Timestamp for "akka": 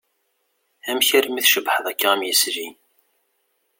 1.91-2.07